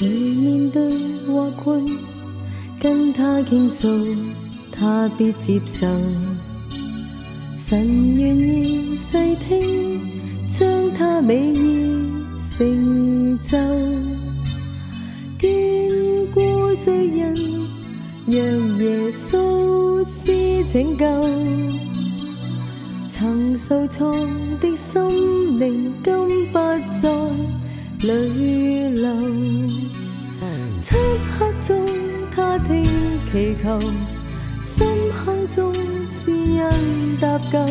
[0.00, 0.80] 谁面对
[1.26, 1.84] 或困，
[2.80, 3.86] 跟他倾诉，
[4.72, 5.86] 他必接受。
[7.54, 10.00] 神愿意细听，
[10.48, 10.66] 将
[10.98, 11.92] 他美意
[12.50, 13.58] 成就。
[15.38, 17.34] 眷过罪人，
[18.24, 21.22] 让耶稣施拯救。
[23.10, 24.10] 曾受挫
[24.62, 26.58] 的心灵，今不
[27.02, 27.12] 再
[28.00, 29.59] 泪流。
[31.00, 31.00] 漆
[31.38, 31.86] 黑中，
[32.36, 32.84] 他听
[33.32, 33.78] 祈求；
[34.60, 37.64] 心坎中，是恩搭救。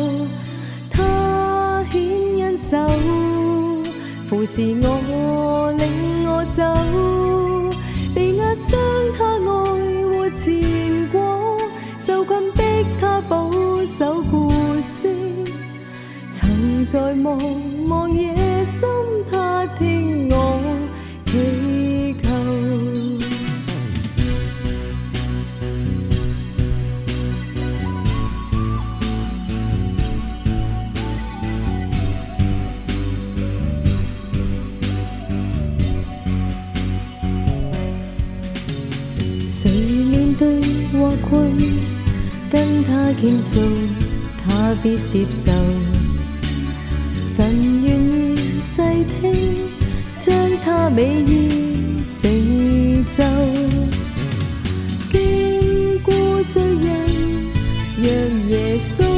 [0.90, 2.00] 他显
[2.42, 2.86] 恩手，
[4.28, 7.76] 扶持我，领我走。
[8.14, 8.78] 被压伤
[9.16, 11.56] 他爱护，前过
[12.04, 12.60] 受困逼
[13.00, 13.48] 他保
[13.96, 14.50] 守故
[14.80, 15.08] 事。
[16.34, 17.38] 曾在茫
[17.86, 18.49] 茫夜。
[39.62, 41.52] 谁面对祸困，
[42.50, 43.60] 跟他倾诉，
[44.42, 45.52] 他必接受。
[47.36, 48.36] 神愿意
[48.74, 49.34] 细听，
[50.18, 53.22] 将他美意成就。
[55.12, 57.52] 经过罪人，
[58.02, 59.09] 让耶稣。